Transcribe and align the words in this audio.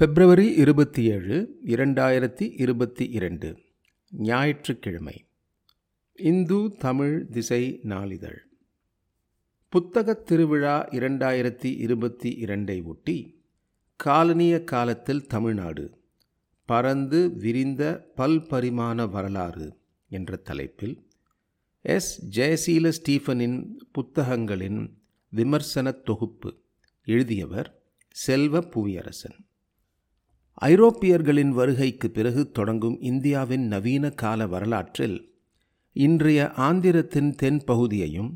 பிப்ரவரி 0.00 0.54
இருபத்தி 0.54 1.04
ஏழு 1.04 1.58
இரண்டாயிரத்தி 1.66 2.52
இருபத்தி 2.56 3.08
இரண்டு 3.08 3.58
ஞாயிற்றுக்கிழமை. 4.10 5.26
இந்து 6.12 6.76
தமிழ் 6.78 7.26
திசை 7.26 7.80
நாளிதழ். 7.82 8.46
புத்தகத் 9.68 10.26
திருவிழா 10.26 10.88
இரண்டாயிரத்தி 10.88 11.64
இருபத்தி 11.64 12.44
இரண்டை 12.44 12.82
ஒட்டி 12.84 13.44
காலனிய 14.04 14.64
காலத்தில் 14.64 15.26
தமிழ்நாடு 15.26 15.98
பரந்து 16.64 17.36
விரிந்த 17.36 18.12
பல்பரிமாண 18.16 19.10
வரலாறு 19.10 19.78
என்ற 20.08 20.36
தலைப்பில் 20.36 21.06
எஸ். 21.80 22.40
ஜெயசீல 22.40 22.92
ஸ்டீஃபனின் 22.92 23.66
புத்தகங்களின் 23.92 25.02
விமர்சனத் 25.36 26.02
தொகுப்பு 26.02 26.58
எழுதியவர் 27.04 27.82
செல்வ 28.08 28.60
புவியரசன். 28.60 29.48
ஐரோப்பியர்களின் 30.60 31.48
வருகைக்கு 31.48 32.10
பிறகு 32.10 32.50
தொடங்கும் 32.50 33.00
இந்தியாவின் 33.00 33.66
நவீன 33.66 34.10
கால 34.10 34.46
வரலாற்றில் 34.46 35.34
இன்றைய 35.92 36.52
ஆந்திரத்தின் 36.56 37.30
தென்பகுதியையும் 37.42 38.32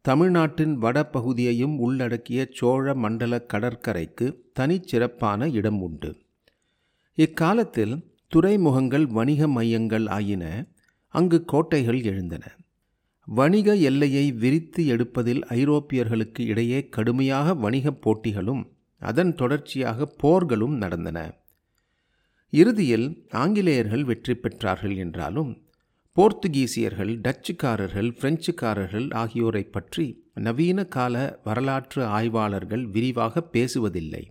தமிழ்நாட்டின் 0.00 0.82
வடபகுதியையும் 0.82 1.76
உள்ளடக்கிய 1.76 2.48
சோழ 2.50 2.94
மண்டல 2.94 3.40
கடற்கரைக்கு 3.42 4.26
தனிச்சிறப்பான 4.58 5.52
இடம் 5.52 5.80
உண்டு. 5.82 6.10
இக்காலத்தில் 7.14 7.94
துறைமுகங்கள் 8.28 9.06
வணிக 9.06 9.48
மையங்கள் 9.48 10.06
ஆயின 10.06 10.44
அங்கு 11.08 11.44
கோட்டைகள் 11.44 12.02
எழுந்தன. 12.02 12.44
வணிக 13.28 13.74
எல்லையை 13.74 14.32
விரித்து 14.32 14.86
எடுப்பதில் 14.86 15.42
ஐரோப்பியர்களுக்கு 15.44 16.46
இடையே 16.46 16.88
கடுமையாக 16.88 17.54
வணிகப் 17.54 18.02
போட்டிகளும் 18.02 18.62
அதன் 19.00 19.34
தொடர்ச்சியாக 19.34 20.14
போர்களும் 20.22 20.76
நடந்தன. 20.76 21.18
இறுதியில் 22.60 23.06
ஆங்கிலேயர்கள் 23.42 24.04
வெற்றி 24.04 24.34
பெற்றார்கள் 24.34 24.96
என்றாலும் 24.96 25.52
போர்த்துகீசியர்கள் 26.16 27.12
டச்சுக்காரர்கள் 27.24 28.10
பிரெஞ்சுக்காரர்கள் 28.20 29.06
ஆகியோரை 29.22 29.62
பற்றி 29.76 30.04
நவீன 30.46 30.84
கால 30.96 31.14
வரலாற்று 31.44 32.02
ஆய்வாளர்கள் 32.18 32.84
விரிவாக 32.86 33.42
பேசுவதில்லை. 33.52 34.22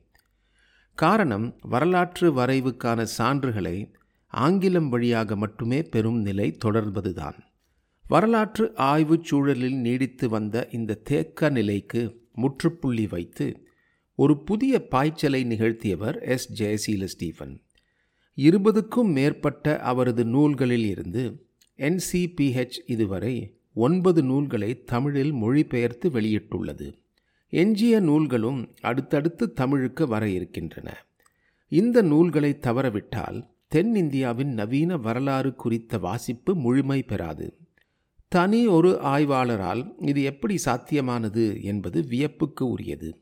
காரணம் 0.97 1.47
வரலாற்று 1.73 2.27
வரைவுக்கான 2.37 3.05
சான்றுகளை 3.17 3.77
ஆங்கிலம் 4.33 4.89
வழியாக 4.89 5.35
மட்டுமே 5.35 5.79
பெறும் 5.93 6.21
நிலை 6.21 6.47
தொடர்வதுதான். 6.65 7.37
வரலாற்று 8.05 8.65
ஆய்வுச் 8.91 9.27
சூழலில் 9.29 9.77
நீடித்து 9.85 10.25
வந்த 10.29 10.65
இந்த 10.71 10.99
தேக்க 11.09 11.49
நிலைக்கு 11.49 12.01
முற்றுப்புள்ளி 12.35 13.05
வைத்து 13.07 13.47
ஒரு 14.19 14.33
புதிய 14.43 14.73
பாய்ச்சலை 14.91 15.43
நிகழ்த்தியவர் 15.51 16.17
எஸ். 16.35 16.49
ஜெயசீல 16.61 17.05
ஸ்டீஃபன் 17.13 17.55
இருபதுக்கும் 18.35 19.11
மேற்பட்ட 19.11 19.79
அவரது 19.79 20.25
நூல்களில் 20.25 20.85
இருந்து 20.85 21.47
என்சிபிஹெச் 21.77 22.79
இதுவரை 22.85 23.57
ஒன்பது 23.73 24.23
நூல்களை 24.23 24.83
தமிழில் 24.83 25.31
மொழிபெயர்த்து 25.31 26.09
வெளியிட்டுள்ளது. 26.09 26.93
எஞ்சிய 27.49 27.99
நூல்களும் 27.99 28.69
அடுத்தடுத்து 28.81 29.53
தமிழுக்கு 29.53 30.07
வர 30.07 30.29
இருக்கின்றன. 30.29 31.05
இந்த 31.67 32.01
நூல்களை 32.01 32.57
தவறவிட்டால் 32.61 33.49
தென்னிந்தியாவின் 33.75 34.53
நவீன 34.53 34.97
வரலாறு 34.97 35.55
குறித்த 35.55 35.97
வாசிப்பு 35.97 36.55
முழுமை 36.55 37.03
பெறாது. 37.03 37.57
தனி 38.27 38.67
ஒரு 38.67 38.99
ஆய்வாளரால் 39.01 39.93
இது 39.97 40.23
எப்படி 40.23 40.57
சாத்தியமானது 40.65 41.61
என்பது 41.61 42.01
வியப்புக்கு 42.01 42.69
உரியது. 42.69 43.21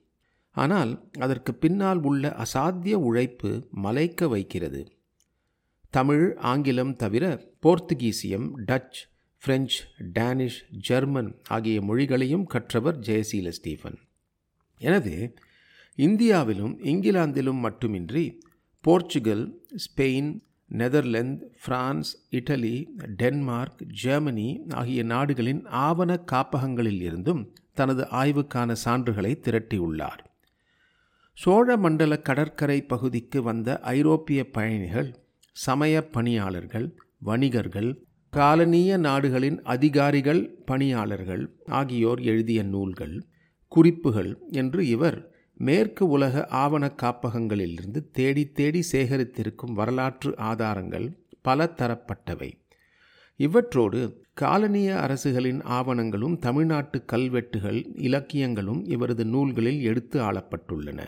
ஆனால் 0.51 1.09
அதற்கு 1.19 1.53
பின்னால் 1.53 2.01
உள்ள 2.01 2.35
அசாத்திய 2.37 2.93
உழைப்பு 2.93 3.67
மலைக்க 3.71 4.27
வைக்கிறது. 4.27 4.91
தமிழ் 5.93 6.35
ஆங்கிலம் 6.37 6.95
தவிர 6.95 7.23
போர்த்துகீசியம் 7.63 8.51
டச் 8.67 8.99
பிரெஞ்சு 9.43 9.83
டேனிஷ் 10.13 10.59
ஜெர்மன் 10.71 11.35
ஆகிய 11.47 11.81
மொழிகளையும் 11.81 12.43
கற்றவர் 12.43 12.99
ஜெயசீல 12.99 13.47
ஸ்டீஃபன் 13.47 13.97
எனவே 14.81 15.35
இந்தியாவிலும் 15.95 16.79
இங்கிலாந்திலும் 16.79 17.59
மட்டுமின்றி 17.59 18.41
Portugal 18.83 19.43
Spain 19.75 20.39
Netherlands 20.67 21.45
France 21.65 22.27
Italy 22.31 22.87
Denmark 23.17 23.83
Germany 23.85 24.61
ஆகிய 24.69 25.03
நாடுகளின் 25.03 25.65
ஆவண 25.65 26.17
காப்பகங்களில் 26.17 27.01
இருந்தும் 27.01 27.53
தனது 27.73 28.03
ஆய்வுக்கான 28.11 28.75
சான்றுகளை 28.85 29.33
திரட்டியுள்ளார். 29.39 30.21
சோழ 31.33 31.77
மண்டல 31.77 32.19
கடற்கரை 32.19 32.81
பகுதிக்கு 32.83 33.43
வந்த 33.43 33.79
ஐரோப்பிய 33.79 34.49
பயணிகள் 34.49 35.09
சமய 35.55 35.95
பணியாளர்கள் 36.07 36.87
வணிகர்கள் 37.19 37.89
காலனிய 38.33 38.97
நாடுகளின் 38.97 39.61
அதிகாரிகள் 39.63 40.41
பணியாளர்கள் 40.65 41.43
ஆகியோர் 41.71 42.21
எழுதிய 42.21 42.63
நூல்கள் 42.63 43.15
குறிப்புகள் 43.71 44.31
என்று 44.51 44.87
இவர் 44.87 45.19
மேற்கு 45.59 46.07
உலக 46.07 46.45
ஆவண 46.45 46.83
காப்பகங்களிலிருந்து 47.01 47.99
தேடி 48.11 48.43
தேடி 48.51 48.81
சேகரித்திருக்கும் 48.91 49.73
வரலாற்று 49.73 50.31
ஆதாரங்கள் 50.37 51.07
பல 51.41 51.65
தரப்பட்டவை 51.77 52.49
இவற்றோடு 53.39 53.99
காலனிய 54.41 54.89
அரசுகளின் 54.97 55.61
ஆவணங்களும் 55.69 56.35
தமிழ்நாட்டு 56.37 57.05
கல்வெட்டுகள் 57.05 57.79
இலக்கியங்களும் 57.99 58.81
இவரது 58.85 59.25
நூல்களில் 59.25 59.81
எடுத்து 59.81 60.17
ஆளப்பட்டுள்ளன. 60.21 60.99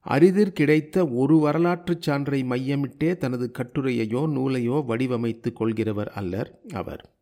அரிதிர் 0.00 0.52
கிடைத்த 0.52 1.08
ஒரு 1.08 1.38
வரலாற்றுச் 1.38 2.10
சான்றை 2.10 2.42
மையமிட்டே 2.44 3.16
தனது 3.16 3.50
கட்டுரையையோ 3.58 4.22
நூலையோ 4.28 4.82
வடிவமைத்து 4.88 5.52
கொள்கிறவர் 5.60 6.10
அல்லர் 6.14 6.58
அவர். 6.72 7.14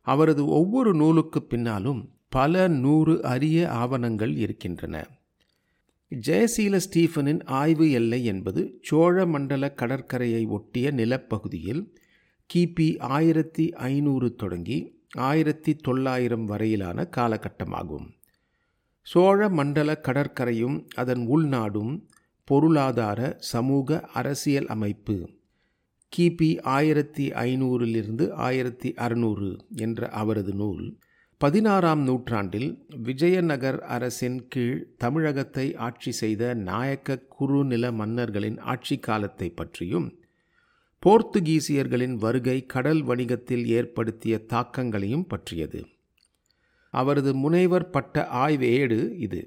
அவரது 0.00 0.46
ஒவ்வொரு 0.46 0.94
நூலுக்கு 0.94 1.42
பின்னாலும் 1.42 2.10
பல 2.28 2.68
நூறு 2.68 3.22
அரிய 3.22 3.70
ஆவணங்கள் 3.70 4.36
இருக்கின்றன. 4.36 5.06
ஜெயசீல 6.14 6.80
ஸ்டீஃபனின் 6.88 7.44
ஆய்வு 7.44 7.90
எல்லை 7.90 8.24
என்பது 8.24 8.78
சோழ 8.82 9.26
மண்டல 9.26 9.72
கடற்கரையை 9.72 10.46
ஒட்டிய 10.46 10.90
நிலப்பகுதியில் 10.90 11.96
கிபி 12.54 12.98
ஆயிரத்தி 12.98 13.72
ஐநூறு 13.72 14.34
தொடங்கி 14.34 15.04
ஆயிரத்தி 15.14 15.74
தொள்ளாயிரம் 15.74 16.44
வரையிலான 16.44 17.08
காலகட்டமாகும். 17.16 18.06
சோழ 19.06 19.48
மண்டல 19.48 20.00
கடற்கரையும் 20.00 20.76
அதன் 20.94 21.24
உள்நாடும் 21.28 21.92
பொருளாதார 22.44 23.36
சமூக 23.38 24.00
அரசியல் 24.00 24.66
அமைப்பு. 24.66 25.16
கிபி 26.16 26.60
ஆயிரத்தி 26.60 27.30
ஐநூறிலிருந்து 27.30 28.30
ஆயிரத்தி 28.30 28.92
அறுநூறு 28.94 29.48
என்ற 29.76 30.08
அவரது 30.08 30.54
நூல் 30.54 30.98
பதினாறாம் 31.38 32.02
நூற்றாண்டில் 32.02 32.86
விஜயநகர் 33.02 33.80
அரசின் 33.96 34.48
கீழ் 34.48 34.94
தமிழகத்தை 34.96 35.74
ஆட்சி 35.76 36.12
செய்த 36.12 36.54
நாயக்க 36.54 37.18
குறுநில 37.18 37.92
மன்னர்களின் 37.92 38.58
ஆட்சி 38.58 38.98
காலத்தை 38.98 39.50
பற்றியும் 39.50 40.08
போர்த்துகீசியர்களின் 41.02 42.16
வருகை 42.16 42.66
கடல் 42.66 43.02
வணிகத்தில் 43.02 43.66
ஏற்படுத்திய 43.66 44.38
தாக்கங்களையும் 44.46 45.26
பற்றியது. 45.26 45.80
அவரது 47.00 47.32
முனைவர் 47.34 47.90
பட்ட 47.90 48.26
ஆய்வேடு 48.44 48.98
இது. 49.18 49.40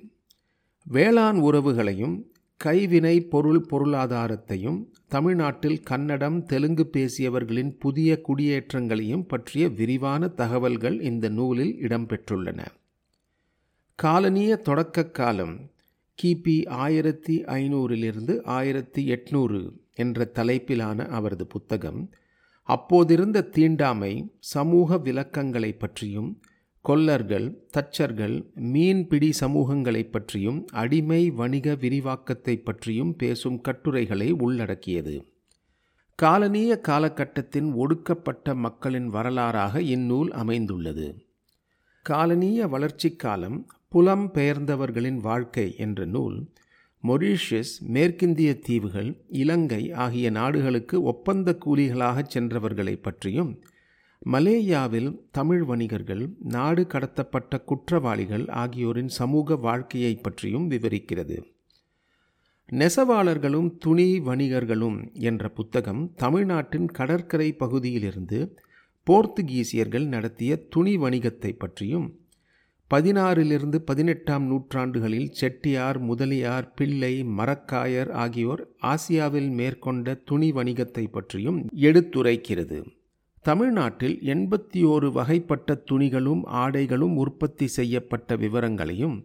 வேளாண் 0.86 1.40
உறவுகளையும் 1.40 2.18
கைவினை 2.64 3.16
பொருள் 3.34 3.62
பொருளாதாரத்தையும் 3.72 4.80
தமிழ்நாட்டில் 5.08 5.80
கன்னடம் 5.84 6.40
தெலுங்கு 6.44 6.86
பேசியவர்களின் 6.94 7.72
புதிய 7.80 8.20
குடியேற்றங்களையும் 8.28 9.28
பற்றிய 9.28 9.66
விரிவான 9.80 10.28
தகவல்கள் 10.42 10.98
இந்த 11.02 11.30
நூலில் 11.30 11.74
இடம்பெற்றுள்ளன. 11.88 12.60
காலனிய 14.00 14.52
தொடக்க 14.68 15.06
காலம் 15.20 15.56
கிபி 16.20 16.58
ஆயிரத்தி 16.84 17.36
ஐநூறிலிருந்து 17.60 18.34
ஆயிரத்தி 18.58 19.02
எட்நூறு 19.12 19.60
என்ற 19.96 20.28
தலைப்பிலான 20.36 21.08
அவரது 21.08 21.46
புத்தகம் 21.48 22.02
அப்போதிருந்த 22.68 23.48
தீண்டாமை 23.50 24.14
சமூக 24.54 24.98
விளக்கங்களை 24.98 25.72
பற்றியும் 25.74 26.30
கொல்லர்கள் 26.86 27.48
தச்சர்கள் 27.78 28.36
மீன்பிடி 28.54 29.30
சமூகங்களை 29.42 30.10
பற்றியும் 30.10 30.68
அடிமை 30.72 31.30
வணிக 31.30 31.76
விரிவாக்கத்தை 31.76 32.58
பற்றியும் 32.58 33.16
பேசும் 33.16 33.62
கட்டுரைகளை 33.62 34.32
உள்ளடக்கியது. 34.32 35.16
காலனிய 36.20 36.80
காலகட்டத்தின் 36.80 37.74
ஒடுக்கப்பட்ட 37.74 38.56
மக்களின் 38.56 39.10
வரலாறாக 39.10 39.82
இந்நூல் 39.82 40.32
அமைந்துள்ளது. 40.32 41.08
காலனிய 42.06 42.68
வளர்ச்சி 42.68 43.16
காலம் 43.16 43.68
புலம் 43.88 44.32
பெயர்ந்தவர்களின் 44.34 45.20
வாழ்க்கை 45.20 45.76
என்ற 45.78 46.06
நூல் 46.06 46.50
மொரீஷியஸ் 47.04 47.74
மேற்கிந்திய 47.94 48.60
தீவுகள் 48.60 49.26
இலங்கை 49.28 49.92
ஆகிய 49.92 50.30
நாடுகளுக்கு 50.30 51.02
ஒப்பந்த 51.02 51.58
கூலிகளாகச் 51.66 52.32
சென்றவர்களை 52.34 53.02
பற்றியும் 53.02 53.52
மலேயாவில் 54.26 55.30
தமிழ் 55.32 55.64
வணிகர்கள் 55.64 56.30
நாடு 56.40 56.88
கடத்தப்பட்ட 56.94 57.64
குற்றவாளிகள் 57.64 58.48
ஆகியோரின் 58.48 59.08
சமூக 59.08 59.56
வாழ்க்கையை 59.56 60.16
பற்றியும் 60.16 60.72
விவரிக்கிறது. 60.72 61.38
நெசவாளர்களும் 62.72 63.78
துணி 63.78 64.20
வணிகர்களும் 64.20 65.12
என்ற 65.14 65.50
புத்தகம் 65.50 66.14
தமிழ்நாட்டின் 66.16 66.92
கடற்கரை 66.92 67.54
பகுதியிலிருந்து 67.54 68.58
போர்த்துகீசியர்கள் 69.08 70.08
நடத்திய 70.08 70.58
துணி 70.70 70.98
வணிகத்தை 70.98 71.52
பற்றியும் 71.58 72.20
பதினாறிலிருந்து 72.92 73.76
பதினெட்டாம் 73.76 74.46
நூற்றாண்டுகளில் 74.46 75.32
செட்டியார் 75.32 76.00
முதலியார் 76.00 76.74
பிள்ளை 76.74 77.24
மரக்காயர் 77.24 78.12
ஆகியோர் 78.12 78.68
ஆசியாவில் 78.82 79.50
மேற்கொண்ட 79.50 80.14
துணி 80.14 80.52
வணிகத்தை 80.52 81.08
பற்றியும் 81.12 81.68
எடுத்துரைக்கிறது. 81.76 82.99
தமிழ்நாட்டில் 83.50 84.16
எண்பத்தி 84.24 84.80
ஓரு 84.86 85.08
வகைப்பட்ட 85.12 85.76
துணிகளும் 85.92 86.42
ஆடைகளும் 86.54 87.16
உற்பத்தி 87.16 87.68
செய்யப்பட்ட 87.68 88.36
விவரங்களையும் 88.36 89.16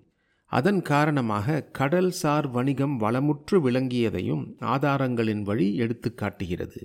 அதன் 0.52 0.82
காரணமாக 0.82 1.70
கடல்சார் 1.78 2.46
வணிகம் 2.50 3.00
வளமுற்று 3.00 3.56
விளங்கியதையும் 3.66 4.44
ஆதாரங்களின் 4.60 5.42
வழி 5.42 5.76
எடுத்து 5.76 6.14
காட்டுகிறது. 6.14 6.80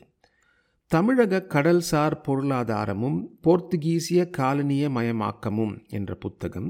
தமிழக 0.88 1.46
கடல்சார் 1.50 2.16
பொருளாதாரமும் 2.28 3.20
போர்த்துகீசிய 3.44 4.26
காலனிய 4.38 4.90
மயமாக்கமும் 4.90 5.88
என்ற 5.90 6.16
புத்தகம் 6.16 6.70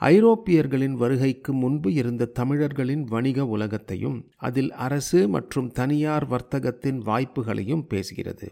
ஐரோப்பியர்களின் 0.00 0.96
வருகைக்கு 1.02 1.52
முன்பு 1.52 1.92
இருந்த 1.92 2.30
தமிழர்களின் 2.40 3.04
வணிக 3.04 3.46
உலகத்தையும் 3.46 4.18
அதில் 4.36 4.72
அரசு 4.72 5.28
மற்றும் 5.28 5.70
தனியார் 5.70 6.28
வர்த்தகத்தின் 6.28 7.00
வாய்ப்புகளையும் 7.02 7.86
பேசுகிறது. 7.90 8.48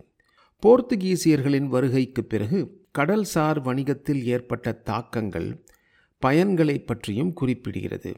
போர்த்துகீசியர்களின் 0.63 1.67
வருகைக்கு 1.67 2.25
பிறகு 2.25 2.85
கடல்சார் 2.99 3.61
வணிகத்தில் 3.63 4.25
ஏற்பட்ட 4.25 4.73
தாக்கங்கள் 4.73 5.65
பயன்களை 6.23 6.85
பற்றியும் 6.85 7.33
குறிப்பிடுகிறது. 7.41 8.13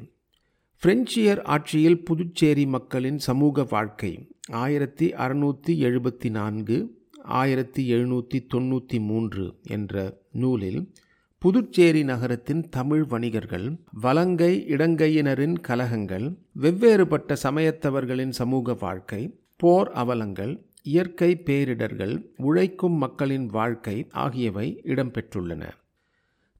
பிரெஞ்சியர் 0.83 1.43
ஆட்சியில் 1.43 2.05
புதுச்சேரி 2.05 2.67
மக்களின் 2.67 3.19
சமூக 3.19 3.65
வாழ்க்கை 3.65 4.29
ஆயிரத்தி 4.51 5.13
அறுநூற்றி 5.13 5.73
எழுபத்தி 5.81 6.31
நான்கு 6.31 6.77
ஆயிரத்தி 7.25 7.93
எழுநூற்றி 7.93 8.41
தொண்ணூற்றி 8.55 9.01
மூன்று 9.01 9.55
என்ற 9.63 10.21
நூலில் 10.33 10.93
புதுச்சேரி 11.39 12.05
நகரத்தின் 12.05 12.69
தமிழ் 12.69 13.05
வணிகர்கள் 13.05 13.69
வலங்கை 14.01 14.65
இடங்கையினரின் 14.69 15.61
கலகங்கள் 15.61 16.27
வெவ்வேறுபட்ட 16.61 17.37
சமயத்தவர்களின் 17.43 18.31
சமூக 18.31 18.75
வாழ்க்கை 18.75 19.23
போர் 19.57 19.91
அவலங்கள் 19.93 20.72
இயற்கை 20.83 21.43
பேரிடர்கள் 21.45 22.25
உழைக்கும் 22.37 22.93
மக்களின் 22.93 23.47
வாழ்க்கை 23.47 24.07
ஆகியவை 24.11 24.81
இடம்பெற்றுள்ளன. 24.85 25.69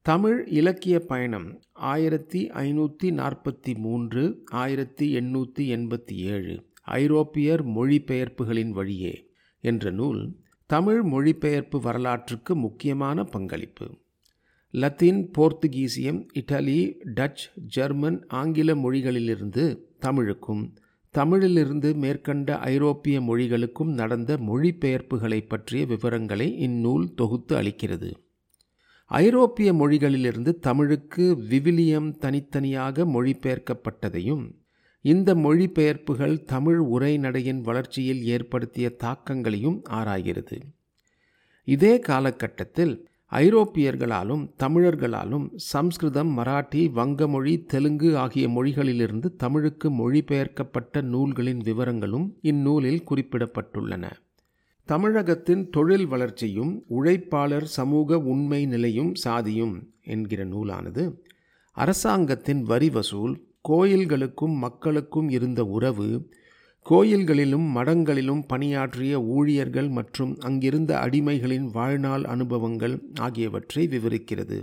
தமிழ் 0.01 0.47
இலக்கிய 0.47 0.99
பயணம் 0.99 1.61
ஆயிரத்தி 1.73 2.47
ஐநூற்றி 2.47 3.03
நாற்பத்தி 3.03 3.75
மூன்று 3.75 4.43
ஆயிரத்தி 4.45 5.15
எண்ணூற்றி 5.15 5.59
எண்பத்தி 5.59 6.13
ஏழு 6.13 6.63
ஐரோப்பியர் 6.81 7.67
மொழிபெயர்ப்புகளின் 7.67 8.69
வழியே 8.69 9.29
என்ற 9.59 9.91
நூல் 9.91 10.35
தமிழ் 10.65 11.01
மொழிபெயர்ப்பு 11.01 11.81
வரலாற்றுக்கு 11.81 12.55
முக்கியமான 12.55 13.23
பங்களிப்பு. 13.23 13.87
லத்தீன் 14.71 15.31
போர்த்துகீசியம் 15.37 16.27
இட்டலி 16.33 16.93
டச் 17.15 17.43
ஜெர்மன் 17.55 18.25
ஆங்கில 18.27 18.75
மொழிகளிலிருந்து 18.75 19.77
தமிழுக்கும் 19.99 20.73
தமிழிலிருந்து 21.13 21.95
மேற்கண்ட 21.95 22.59
ஐரோப்பிய 22.59 23.21
மொழிகளுக்கும் 23.21 23.93
நடந்த 23.93 24.37
மொழிபெயர்ப்புகளை 24.37 25.45
பற்றிய 25.47 25.85
விவரங்களை 25.85 26.57
இந்நூல் 26.57 27.13
தொகுத்து 27.13 27.61
அளிக்கிறது. 27.61 28.13
ஐரோப்பிய 29.05 29.73
மொழிகளிலிருந்து 29.73 30.59
தமிழுக்கு 30.59 31.37
விவிலியம் 31.49 32.17
தனித்தனியாக 32.17 33.05
மொழிபெயர்க்கப்பட்டதையும் 33.05 34.51
இந்த 35.01 35.35
மொழிபெயர்ப்புகள் 35.35 36.43
தமிழ் 36.43 36.79
உரைநடையின் 36.79 37.61
வளர்ச்சியில் 37.61 38.23
ஏற்படுத்திய 38.25 38.89
தாக்கங்களையும் 38.89 39.83
ஆராய்கிறது. 39.89 40.61
இதே 41.63 41.99
காலகட்டத்தில் 41.99 43.09
ஐரோப்பியர்களாலும் 43.33 44.49
தமிழர்களாலும் 44.63 45.45
சம்ஸ்கிருதம் 45.55 46.37
மராட்டி 46.37 46.91
வங்கமொழி 46.91 47.65
தெலுங்கு 47.65 48.17
ஆகிய 48.17 48.49
மொழிகளிலிருந்து 48.49 49.35
தமிழுக்கு 49.35 49.89
மொழிபெயர்க்கப்பட்ட 49.89 51.01
நூல்களின் 51.01 51.59
விவரங்களும் 51.59 52.27
இந்நூலில் 52.41 53.03
குறிப்பிடப்பட்டுள்ளன. 53.09 54.05
தமிழகத்தின் 54.85 55.69
தொழில் 55.69 56.05
வளர்ச்சியும் 56.05 56.83
உழைப்பாளர் 56.89 57.67
சமூக 57.77 58.19
உண்மை 58.19 58.65
நிலையும் 58.65 59.13
சாதியும் 59.25 59.75
என்கிற 60.01 60.43
நூலானது 60.43 61.03
அரசாங்கத்தின் 61.77 62.61
வரி 62.61 62.89
வசூல் 62.89 63.35
கோயில்களுக்கும் 63.69 64.55
மக்களுக்கும் 64.57 65.29
இருந்த 65.29 65.65
உறவு 65.65 66.07
கோயில்களிலும் 66.85 67.67
மடங்களிலும் 67.75 68.43
பணியாற்றிய 68.47 69.21
ஊழியர்கள் 69.21 69.89
மற்றும் 69.89 70.39
அங்கிருந்த 70.39 70.97
அடிமைகளின் 70.97 71.67
வாழ்நாள் 71.71 72.23
அனுபவங்கள் 72.23 72.95
ஆகியவற்றை 73.13 73.87
விவரிக்கிறது. 73.87 74.57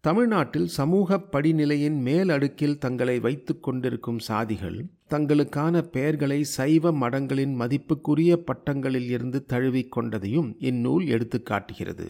தமிழ்நாட்டில் 0.00 0.66
சமூக 0.66 1.18
படிநிலையின் 1.32 1.98
மேல் 2.00 2.28
அடுக்கில் 2.28 2.78
தங்களை 2.78 3.20
வைத்து 3.20 3.60
கொண்டிருக்கும் 3.60 4.18
சாதிகள் 4.28 4.78
தங்களுக்கான 5.10 5.80
பெயர்களை 5.80 6.44
சைவ 6.44 6.92
மடங்களின் 6.92 7.54
மதிப்புக்குரிய 7.60 8.36
பட்டங்களில் 8.46 9.08
இருந்து 9.08 9.44
தழுவிக்கொண்டதையும் 9.48 10.54
இந்நூல் 10.58 11.06
எடுத்துக்காட்டுகிறது 11.06 12.06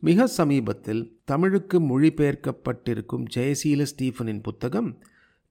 மிக 0.00 0.26
சமீபத்தில் 0.26 1.20
தமிழுக்கு 1.24 1.80
மொழிபெயர்க்கப்பட்டிருக்கும் 1.80 3.26
ஜெயசீல 3.34 3.82
ஸ்டீஃபனின் 3.82 4.42
புத்தகம் 4.42 4.90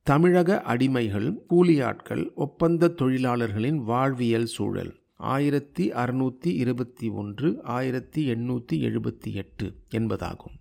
தமிழக 0.04 0.64
அடிமைகள் 0.68 1.34
கூலியாட்கள் 1.50 2.34
ஒப்பந்த 2.34 2.88
தொழிலாளர்களின் 2.88 3.78
வாழ்வியல் 3.84 4.46
சூழல். 4.46 5.00
ஆயிரத்தி 5.16 5.92
அறுநூற்றி 5.92 6.52
இருபத்தி 6.54 7.08
ஒன்று 7.10 7.64
ஆயிரத்தி 7.64 8.22
எண்ணூற்றி 8.34 8.72
எழுபத்தி 8.72 9.34
எட்டு 9.34 9.74
என்பதாகும். 9.90 10.56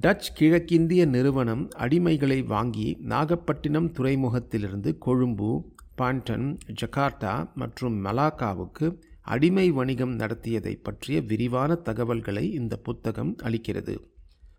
டச் 0.00 0.30
கிழக்கிந்திய 0.34 1.04
நிறுவனம் 1.04 1.68
அடிமைகளை 1.78 2.46
வாங்கி 2.46 2.96
நாகப்பட்டினம் 3.00 3.92
துறைமுகத்திலிருந்து 3.92 4.98
கொழும்பு 4.98 5.50
பாண்டன் 5.94 6.58
ஜகார்த்தா 6.80 7.54
மற்றும் 7.54 8.04
மலாக்காவுக்கு 8.04 8.98
அடிமை 9.22 9.70
வணிகம் 9.70 10.16
நடத்தியதை 10.16 10.74
பற்றிய 10.82 11.20
விரிவான 11.20 11.74
தகவல்களை 11.74 12.52
இந்த 12.52 12.76
புத்தகம் 12.76 13.36
அளிக்கிறது. 13.42 13.96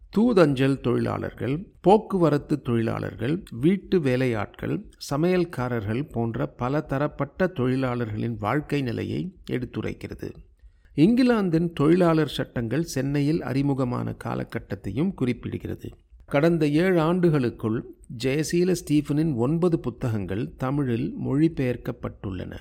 தூதஞ்சல் 0.09 0.81
தொழிலாளர்கள் 0.81 1.67
போக்குவரத்து 1.81 2.61
தொழிலாளர்கள் 2.61 3.43
வீட்டு 3.51 3.99
வேலையாட்கள் 3.99 4.91
சமையல்காரர்கள் 5.09 6.11
போன்ற 6.11 6.47
பல 6.47 6.81
தரப்பட்ட 6.81 7.47
தொழிலாளர்களின் 7.47 8.37
வாழ்க்கை 8.39 8.81
நிலையை 8.81 9.35
எடுத்துரைக்கிறது. 9.51 10.29
இங்கிலாந்தின் 10.95 11.73
தொழிலாளர் 11.73 12.27
சட்டங்கள் 12.27 12.83
சென்னையில் 12.83 13.41
அறிமுகமான 13.41 14.15
காலகட்டத்தையும் 14.23 15.13
குறிப்பிடுகிறது. 15.21 15.89
கடந்த 16.25 16.67
ஏழு 16.67 16.99
ஆண்டுகளுக்குள் 16.99 17.79
ஜெயசீல 18.23 18.75
ஸ்டீஃபனின் 18.81 19.35
ஒன்பது 19.35 19.79
புத்தகங்கள் 19.79 20.53
தமிழில் 20.57 21.15
மொழிபெயர்க்கப்பட்டுள்ளன. 21.25 22.55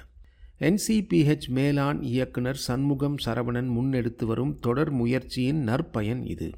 என்சிபிஹெச் 0.61 1.49
மேலாண் 1.55 2.03
இயக்குனர் 2.03 2.57
சண்முகம் 2.57 3.17
சரவணன் 3.25 3.69
முன்னெடுத்து 3.71 4.25
வரும் 4.25 4.59
தொடர் 4.61 4.91
முயற்சியின் 4.91 5.65
நற்பயன் 5.69 6.27
இது. 6.27 6.51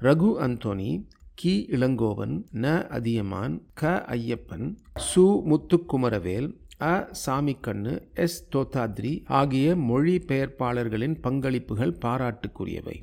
ரகு 0.00 0.38
அந்தோனி 0.38 0.90
கி. 1.34 1.68
இளங்கோவன் 1.70 2.34
ந. 2.54 2.86
அதியமான் 2.88 3.62
க. 3.74 4.04
ஐயப்பன் 4.08 4.66
சு. 5.06 5.24
முத்துக்குமரவேல் 5.50 6.48
அ. 6.82 6.92
சாமிக்கண்ணு 7.26 7.94
எஸ். 8.14 8.48
தோத்தாத்ரி 8.52 9.12
ஆகிய 9.32 9.74
மொழிபெயர்ப்பாளர்களின் 9.88 11.16
பங்களிப்புகள் 11.22 11.98
பாராட்டுக்குரியவை. 12.04 12.96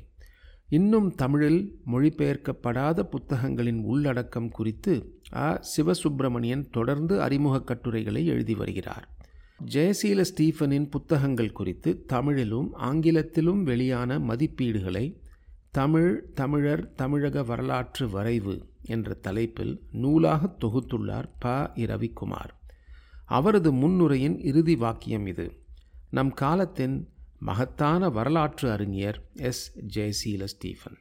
இன்னும் 0.68 1.14
தமிழில் 1.14 1.60
மொழிபெயர்க்கப்படாத 1.86 3.02
புத்தகங்களின் 3.04 3.82
உள்ளடக்கம் 3.84 4.48
குறித்து 4.48 4.94
அ. 5.36 5.60
சிவசுப்பிரமணியன் 5.76 6.70
தொடர்ந்து 6.70 7.22
அறிமுகக் 7.22 7.66
கட்டுரைகளை 7.66 8.26
எழுதி 8.26 8.54
வருகிறார். 8.54 9.06
ஜெயசீல 9.66 10.24
ஸ்டீஃபனின் 10.30 10.90
புத்தகங்கள் 10.90 11.52
குறித்து 11.52 12.04
தமிழிலும் 12.06 12.72
ஆங்கிலத்திலும் 12.80 13.62
வெளியான 13.62 14.18
மதிப்பீடுகளை 14.20 15.06
தமிழ் 15.78 16.30
தமிழர் 16.34 16.92
தமிழக 16.92 17.42
வரலாற்று 17.42 18.10
வரைவு 18.10 18.54
என்ற 18.84 19.14
தலைப்பில் 19.14 19.74
நூலாக 19.92 20.56
தொகுத்துள்ளார் 20.60 21.28
ப. 21.38 21.48
இரவிக்குமார் 21.74 22.52
அவரது 23.26 23.72
முன்னுரையின் 23.72 24.38
இறுதி 24.44 24.76
வாக்கியம் 24.76 25.26
இது. 25.26 25.46
நம் 26.10 26.32
காலத்தின் 26.32 27.08
மகத்தான 27.38 28.08
வரலாற்று 28.08 28.70
அறிஞர் 28.70 29.18
எஸ். 29.34 29.64
ஜெயசீல 29.98 30.44
ஸ்டீஃபன் 30.44 30.98